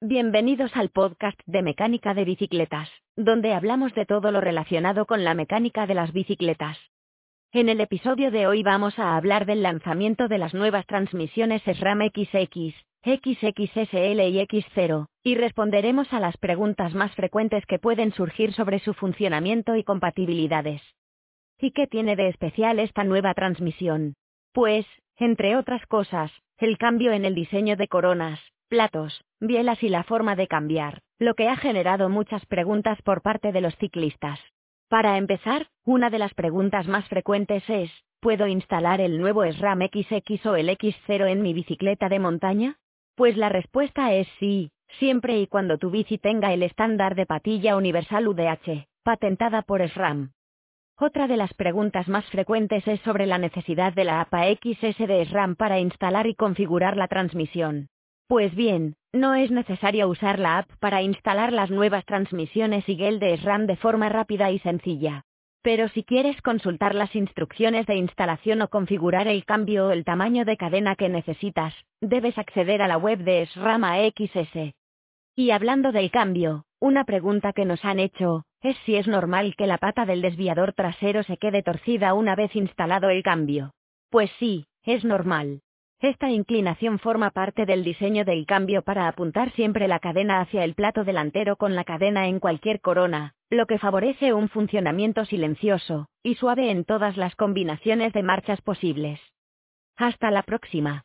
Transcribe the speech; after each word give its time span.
Bienvenidos 0.00 0.70
al 0.76 0.90
podcast 0.90 1.40
de 1.46 1.60
mecánica 1.60 2.14
de 2.14 2.24
bicicletas, 2.24 2.88
donde 3.16 3.52
hablamos 3.52 3.92
de 3.96 4.06
todo 4.06 4.30
lo 4.30 4.40
relacionado 4.40 5.06
con 5.06 5.24
la 5.24 5.34
mecánica 5.34 5.88
de 5.88 5.94
las 5.94 6.12
bicicletas. 6.12 6.78
En 7.50 7.68
el 7.68 7.80
episodio 7.80 8.30
de 8.30 8.46
hoy 8.46 8.62
vamos 8.62 8.96
a 9.00 9.16
hablar 9.16 9.44
del 9.44 9.64
lanzamiento 9.64 10.28
de 10.28 10.38
las 10.38 10.54
nuevas 10.54 10.86
transmisiones 10.86 11.62
SRAM 11.64 12.10
XX, 12.14 12.76
XXSL 13.02 14.20
y 14.20 14.38
X0, 14.38 15.08
y 15.24 15.34
responderemos 15.34 16.12
a 16.12 16.20
las 16.20 16.36
preguntas 16.36 16.94
más 16.94 17.12
frecuentes 17.16 17.66
que 17.66 17.80
pueden 17.80 18.12
surgir 18.12 18.52
sobre 18.52 18.78
su 18.78 18.94
funcionamiento 18.94 19.74
y 19.74 19.82
compatibilidades. 19.82 20.80
¿Y 21.58 21.72
qué 21.72 21.88
tiene 21.88 22.14
de 22.14 22.28
especial 22.28 22.78
esta 22.78 23.02
nueva 23.02 23.34
transmisión? 23.34 24.14
Pues, 24.52 24.86
entre 25.16 25.56
otras 25.56 25.84
cosas, 25.86 26.30
el 26.58 26.78
cambio 26.78 27.10
en 27.10 27.24
el 27.24 27.34
diseño 27.34 27.74
de 27.74 27.88
coronas, 27.88 28.38
platos, 28.68 29.24
bielas 29.40 29.82
y 29.82 29.88
la 29.88 30.04
forma 30.04 30.36
de 30.36 30.46
cambiar, 30.46 31.00
lo 31.18 31.34
que 31.34 31.48
ha 31.48 31.56
generado 31.56 32.08
muchas 32.08 32.44
preguntas 32.46 33.00
por 33.02 33.22
parte 33.22 33.50
de 33.50 33.60
los 33.60 33.74
ciclistas. 33.76 34.38
Para 34.88 35.18
empezar, 35.18 35.68
una 35.84 36.10
de 36.10 36.18
las 36.18 36.34
preguntas 36.34 36.86
más 36.86 37.08
frecuentes 37.08 37.62
es, 37.68 37.90
¿puedo 38.20 38.46
instalar 38.46 39.00
el 39.00 39.18
nuevo 39.18 39.44
SRAM 39.44 39.80
XX 39.80 40.46
o 40.46 40.56
el 40.56 40.68
X0 40.68 41.30
en 41.30 41.42
mi 41.42 41.52
bicicleta 41.52 42.08
de 42.08 42.18
montaña? 42.18 42.76
Pues 43.16 43.36
la 43.36 43.48
respuesta 43.48 44.14
es 44.14 44.28
sí, 44.38 44.70
siempre 44.98 45.38
y 45.40 45.46
cuando 45.46 45.78
tu 45.78 45.90
bici 45.90 46.18
tenga 46.18 46.52
el 46.52 46.62
estándar 46.62 47.14
de 47.14 47.26
patilla 47.26 47.76
universal 47.76 48.28
UDH, 48.28 48.86
patentada 49.02 49.62
por 49.62 49.86
SRAM. 49.88 50.32
Otra 50.98 51.26
de 51.26 51.36
las 51.36 51.54
preguntas 51.54 52.08
más 52.08 52.24
frecuentes 52.26 52.86
es 52.88 53.00
sobre 53.00 53.26
la 53.26 53.38
necesidad 53.38 53.92
de 53.92 54.04
la 54.04 54.20
APA 54.20 54.46
XS 54.52 54.98
de 54.98 55.24
SRAM 55.26 55.54
para 55.54 55.78
instalar 55.78 56.26
y 56.26 56.34
configurar 56.34 56.96
la 56.96 57.08
transmisión. 57.08 57.88
Pues 58.28 58.54
bien, 58.54 58.94
no 59.10 59.34
es 59.34 59.50
necesario 59.50 60.06
usar 60.06 60.38
la 60.38 60.58
app 60.58 60.70
para 60.80 61.00
instalar 61.00 61.50
las 61.50 61.70
nuevas 61.70 62.04
transmisiones 62.04 62.86
IGEL 62.86 63.20
de 63.20 63.38
SRAM 63.38 63.66
de 63.66 63.76
forma 63.76 64.10
rápida 64.10 64.50
y 64.50 64.58
sencilla. 64.58 65.24
Pero 65.62 65.88
si 65.88 66.04
quieres 66.04 66.42
consultar 66.42 66.94
las 66.94 67.16
instrucciones 67.16 67.86
de 67.86 67.94
instalación 67.94 68.60
o 68.60 68.68
configurar 68.68 69.28
el 69.28 69.46
cambio 69.46 69.86
o 69.86 69.90
el 69.92 70.04
tamaño 70.04 70.44
de 70.44 70.58
cadena 70.58 70.94
que 70.94 71.08
necesitas, 71.08 71.72
debes 72.02 72.36
acceder 72.36 72.82
a 72.82 72.88
la 72.88 72.98
web 72.98 73.20
de 73.20 73.46
SRAM 73.46 73.84
AXS. 73.84 74.74
Y 75.34 75.50
hablando 75.50 75.90
del 75.90 76.10
cambio, 76.10 76.64
una 76.80 77.04
pregunta 77.04 77.54
que 77.54 77.64
nos 77.64 77.82
han 77.82 77.98
hecho, 77.98 78.44
es 78.60 78.76
si 78.84 78.96
es 78.96 79.08
normal 79.08 79.54
que 79.56 79.66
la 79.66 79.78
pata 79.78 80.04
del 80.04 80.20
desviador 80.20 80.74
trasero 80.74 81.22
se 81.22 81.38
quede 81.38 81.62
torcida 81.62 82.12
una 82.12 82.36
vez 82.36 82.54
instalado 82.54 83.08
el 83.08 83.22
cambio. 83.22 83.72
Pues 84.10 84.30
sí, 84.38 84.66
es 84.84 85.02
normal. 85.02 85.62
Esta 86.00 86.30
inclinación 86.30 87.00
forma 87.00 87.30
parte 87.30 87.66
del 87.66 87.82
diseño 87.82 88.24
del 88.24 88.46
cambio 88.46 88.82
para 88.82 89.08
apuntar 89.08 89.50
siempre 89.52 89.88
la 89.88 89.98
cadena 89.98 90.40
hacia 90.40 90.62
el 90.62 90.74
plato 90.74 91.02
delantero 91.02 91.56
con 91.56 91.74
la 91.74 91.82
cadena 91.82 92.28
en 92.28 92.38
cualquier 92.38 92.80
corona, 92.80 93.34
lo 93.50 93.66
que 93.66 93.78
favorece 93.78 94.32
un 94.32 94.48
funcionamiento 94.48 95.24
silencioso 95.24 96.08
y 96.22 96.36
suave 96.36 96.70
en 96.70 96.84
todas 96.84 97.16
las 97.16 97.34
combinaciones 97.34 98.12
de 98.12 98.22
marchas 98.22 98.60
posibles. 98.62 99.18
Hasta 99.96 100.30
la 100.30 100.44
próxima. 100.44 101.04